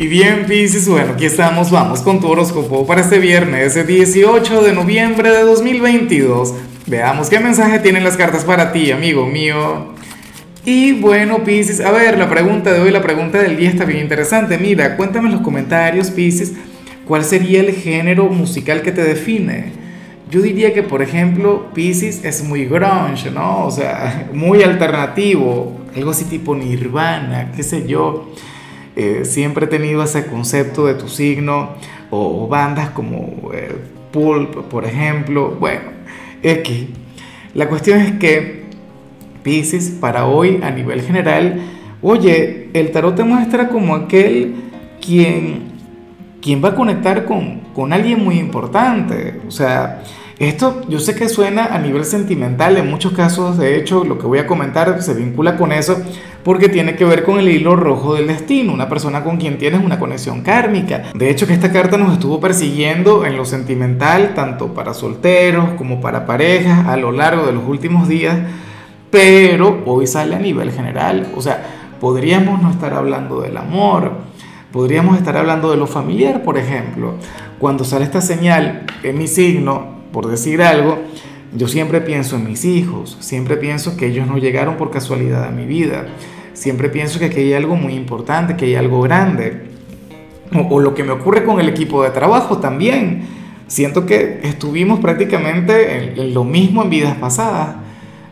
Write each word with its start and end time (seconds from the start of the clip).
Y 0.00 0.06
bien, 0.06 0.46
Pisces, 0.46 0.88
bueno, 0.88 1.14
aquí 1.14 1.24
estamos, 1.24 1.72
vamos 1.72 2.02
con 2.02 2.20
tu 2.20 2.28
horóscopo 2.28 2.86
para 2.86 3.00
este 3.00 3.18
viernes 3.18 3.84
18 3.84 4.62
de 4.62 4.72
noviembre 4.72 5.28
de 5.28 5.42
2022. 5.42 6.54
Veamos 6.86 7.28
qué 7.28 7.40
mensaje 7.40 7.80
tienen 7.80 8.04
las 8.04 8.16
cartas 8.16 8.44
para 8.44 8.70
ti, 8.70 8.92
amigo 8.92 9.26
mío. 9.26 9.88
Y 10.64 10.92
bueno, 10.92 11.42
Pisces, 11.42 11.80
a 11.80 11.90
ver, 11.90 12.16
la 12.16 12.30
pregunta 12.30 12.72
de 12.72 12.78
hoy, 12.78 12.92
la 12.92 13.02
pregunta 13.02 13.38
del 13.38 13.56
día 13.56 13.70
está 13.70 13.84
bien 13.84 13.98
interesante. 13.98 14.56
Mira, 14.56 14.96
cuéntame 14.96 15.30
en 15.30 15.34
los 15.34 15.42
comentarios, 15.42 16.12
Pisces, 16.12 16.52
cuál 17.04 17.24
sería 17.24 17.58
el 17.58 17.72
género 17.72 18.26
musical 18.26 18.82
que 18.82 18.92
te 18.92 19.02
define. 19.02 19.72
Yo 20.30 20.40
diría 20.40 20.72
que, 20.72 20.84
por 20.84 21.02
ejemplo, 21.02 21.72
Pisces 21.74 22.24
es 22.24 22.44
muy 22.44 22.66
grunge, 22.66 23.32
¿no? 23.32 23.66
O 23.66 23.70
sea, 23.72 24.28
muy 24.32 24.62
alternativo, 24.62 25.76
algo 25.96 26.12
así 26.12 26.24
tipo 26.26 26.54
Nirvana, 26.54 27.50
qué 27.56 27.64
sé 27.64 27.84
yo. 27.88 28.28
Eh, 29.00 29.24
siempre 29.24 29.66
he 29.66 29.68
tenido 29.68 30.02
ese 30.02 30.26
concepto 30.26 30.84
de 30.84 30.94
tu 30.94 31.08
signo, 31.08 31.76
o, 32.10 32.48
bandas 32.48 32.90
como 32.90 33.52
eh, 33.54 33.76
Pulp, 34.10 34.64
por 34.68 34.84
ejemplo. 34.84 35.56
Bueno, 35.60 35.92
aquí. 36.40 36.88
La 37.54 37.68
cuestión 37.68 38.00
es 38.00 38.18
que 38.18 38.64
Pisces, 39.44 39.90
para 40.00 40.26
hoy, 40.26 40.58
a 40.64 40.72
nivel 40.72 41.00
general, 41.02 41.60
oye, 42.02 42.70
el 42.74 42.90
tarot 42.90 43.14
te 43.14 43.22
muestra 43.22 43.68
como 43.68 43.94
aquel 43.94 44.56
quien, 45.00 45.68
quien 46.42 46.62
va 46.62 46.70
a 46.70 46.74
conectar 46.74 47.24
con, 47.24 47.60
con 47.76 47.92
alguien 47.92 48.24
muy 48.24 48.40
importante. 48.40 49.40
O 49.46 49.52
sea, 49.52 50.02
esto 50.38 50.82
yo 50.88 51.00
sé 51.00 51.16
que 51.16 51.28
suena 51.28 51.66
a 51.66 51.78
nivel 51.78 52.04
sentimental, 52.04 52.76
en 52.76 52.88
muchos 52.88 53.12
casos 53.12 53.58
de 53.58 53.76
hecho 53.76 54.04
lo 54.04 54.18
que 54.18 54.26
voy 54.26 54.38
a 54.38 54.46
comentar 54.46 55.02
se 55.02 55.14
vincula 55.14 55.56
con 55.56 55.72
eso 55.72 56.00
porque 56.44 56.68
tiene 56.68 56.94
que 56.94 57.04
ver 57.04 57.24
con 57.24 57.40
el 57.40 57.48
hilo 57.48 57.74
rojo 57.74 58.14
del 58.14 58.28
destino, 58.28 58.72
una 58.72 58.88
persona 58.88 59.24
con 59.24 59.36
quien 59.36 59.58
tienes 59.58 59.84
una 59.84 59.98
conexión 59.98 60.42
kármica. 60.42 61.10
De 61.14 61.28
hecho 61.28 61.46
que 61.46 61.52
esta 61.52 61.72
carta 61.72 61.98
nos 61.98 62.12
estuvo 62.12 62.40
persiguiendo 62.40 63.26
en 63.26 63.36
lo 63.36 63.44
sentimental, 63.44 64.32
tanto 64.34 64.72
para 64.72 64.94
solteros 64.94 65.70
como 65.76 66.00
para 66.00 66.24
parejas 66.24 66.86
a 66.86 66.96
lo 66.96 67.12
largo 67.12 67.44
de 67.44 67.52
los 67.52 67.64
últimos 67.66 68.08
días, 68.08 68.38
pero 69.10 69.82
hoy 69.86 70.06
sale 70.06 70.36
a 70.36 70.38
nivel 70.38 70.70
general, 70.70 71.26
o 71.34 71.42
sea, 71.42 71.64
podríamos 72.00 72.62
no 72.62 72.70
estar 72.70 72.94
hablando 72.94 73.40
del 73.40 73.56
amor, 73.56 74.12
podríamos 74.72 75.18
estar 75.18 75.36
hablando 75.36 75.70
de 75.70 75.76
lo 75.76 75.86
familiar, 75.86 76.42
por 76.42 76.56
ejemplo. 76.56 77.14
Cuando 77.58 77.84
sale 77.84 78.04
esta 78.04 78.20
señal 78.20 78.86
en 79.02 79.18
mi 79.18 79.26
signo, 79.26 79.97
por 80.12 80.28
decir 80.28 80.62
algo, 80.62 80.98
yo 81.54 81.66
siempre 81.66 82.00
pienso 82.00 82.36
en 82.36 82.46
mis 82.46 82.64
hijos, 82.64 83.16
siempre 83.20 83.56
pienso 83.56 83.96
que 83.96 84.06
ellos 84.06 84.26
no 84.26 84.38
llegaron 84.38 84.76
por 84.76 84.90
casualidad 84.90 85.44
a 85.44 85.50
mi 85.50 85.64
vida, 85.64 86.06
siempre 86.52 86.90
pienso 86.90 87.18
que 87.18 87.26
aquí 87.26 87.40
hay 87.40 87.54
algo 87.54 87.74
muy 87.76 87.94
importante, 87.94 88.56
que 88.56 88.66
hay 88.66 88.74
algo 88.74 89.00
grande. 89.00 89.68
O, 90.70 90.80
lo 90.80 90.94
que 90.94 91.04
me 91.04 91.12
ocurre 91.12 91.44
con 91.44 91.60
el 91.60 91.68
equipo 91.68 92.02
de 92.02 92.10
trabajo 92.10 92.58
también. 92.58 93.26
Siento 93.66 94.06
que 94.06 94.40
estuvimos 94.42 94.98
prácticamente 94.98 96.20
en, 96.22 96.32
lo 96.32 96.44
mismo 96.44 96.82
en 96.82 96.90
vidas 96.90 97.16
pasadas. 97.16 97.76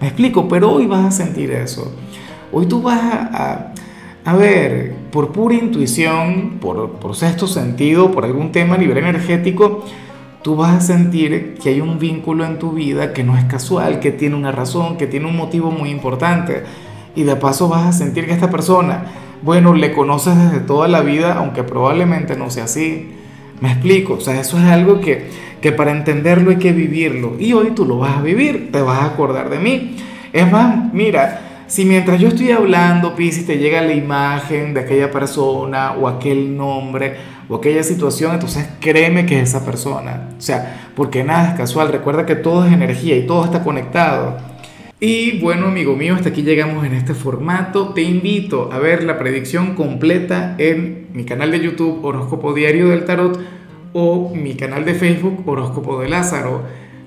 Me 0.00 0.08
explico, 0.08 0.46
pero 0.46 0.70
hoy 0.72 0.86
vas 0.86 1.06
a 1.06 1.10
sentir 1.10 1.50
eso. 1.52 1.94
Hoy 2.52 2.66
tú 2.66 2.82
vas 2.82 3.00
a, 3.00 3.72
a, 4.24 4.36
ver, 4.36 4.94
por 5.10 5.32
pura 5.32 5.54
intuición, 5.54 6.58
por, 6.60 6.92
por 6.92 7.16
sexto 7.16 7.46
sentido, 7.46 8.10
por 8.10 8.26
algún 8.26 8.52
tema 8.52 8.74
a 8.74 8.78
nivel 8.78 8.98
energético, 8.98 9.84
tú 10.42 10.56
vas 10.56 10.74
a 10.74 10.80
sentir 10.80 11.54
que 11.62 11.70
hay 11.70 11.80
un 11.80 11.98
vínculo 11.98 12.44
en 12.44 12.58
tu 12.58 12.72
vida 12.72 13.12
que 13.12 13.24
no 13.24 13.36
es 13.36 13.44
casual, 13.44 14.00
que 14.00 14.10
tiene 14.10 14.36
una 14.36 14.52
razón, 14.52 14.96
que 14.96 15.06
tiene 15.06 15.26
un 15.26 15.36
motivo 15.36 15.70
muy 15.70 15.90
importante. 15.90 16.64
Y 17.14 17.22
de 17.22 17.36
paso 17.36 17.68
vas 17.68 17.86
a 17.86 17.92
sentir 17.92 18.26
que 18.26 18.32
esta 18.32 18.50
persona, 18.50 19.04
bueno, 19.42 19.74
le 19.74 19.92
conoces 19.92 20.36
desde 20.36 20.60
toda 20.60 20.88
la 20.88 21.00
vida, 21.00 21.34
aunque 21.34 21.62
probablemente 21.62 22.36
no 22.36 22.50
sea 22.50 22.64
así. 22.64 23.10
Me 23.60 23.70
explico, 23.70 24.14
o 24.14 24.20
sea, 24.20 24.40
eso 24.40 24.58
es 24.58 24.64
algo 24.64 25.00
que, 25.00 25.28
que 25.60 25.70
para 25.70 25.92
entenderlo 25.92 26.50
hay 26.50 26.56
que 26.56 26.72
vivirlo. 26.72 27.36
Y 27.38 27.52
hoy 27.52 27.70
tú 27.70 27.84
lo 27.84 27.98
vas 27.98 28.16
a 28.16 28.22
vivir, 28.22 28.70
te 28.72 28.80
vas 28.80 29.00
a 29.00 29.06
acordar 29.06 29.50
de 29.50 29.58
mí. 29.58 29.96
Es 30.32 30.50
más, 30.50 30.92
mira, 30.92 31.51
si 31.72 31.86
mientras 31.86 32.20
yo 32.20 32.28
estoy 32.28 32.50
hablando, 32.50 33.16
Piscis, 33.16 33.46
te 33.46 33.56
llega 33.56 33.80
la 33.80 33.94
imagen 33.94 34.74
de 34.74 34.80
aquella 34.80 35.10
persona 35.10 35.92
o 35.92 36.06
aquel 36.06 36.54
nombre, 36.54 37.16
o 37.48 37.56
aquella 37.56 37.82
situación, 37.82 38.34
entonces 38.34 38.68
créeme 38.78 39.24
que 39.24 39.40
es 39.40 39.48
esa 39.48 39.64
persona. 39.64 40.28
O 40.36 40.40
sea, 40.42 40.90
porque 40.94 41.24
nada 41.24 41.48
es 41.48 41.54
casual, 41.54 41.88
recuerda 41.88 42.26
que 42.26 42.36
todo 42.36 42.66
es 42.66 42.72
energía 42.74 43.16
y 43.16 43.26
todo 43.26 43.46
está 43.46 43.64
conectado. 43.64 44.36
Y 45.00 45.40
bueno, 45.40 45.68
amigo 45.68 45.96
mío, 45.96 46.14
hasta 46.14 46.28
aquí 46.28 46.42
llegamos 46.42 46.84
en 46.84 46.92
este 46.92 47.14
formato. 47.14 47.94
Te 47.94 48.02
invito 48.02 48.68
a 48.70 48.78
ver 48.78 49.02
la 49.02 49.18
predicción 49.18 49.74
completa 49.74 50.56
en 50.58 51.06
mi 51.14 51.24
canal 51.24 51.52
de 51.52 51.60
YouTube 51.60 52.04
Horóscopo 52.04 52.52
Diario 52.52 52.90
del 52.90 53.06
Tarot 53.06 53.40
o 53.94 54.30
mi 54.34 54.56
canal 54.56 54.84
de 54.84 54.92
Facebook 54.92 55.42
Horóscopo 55.48 56.02
de 56.02 56.10
Lázaro. 56.10 56.81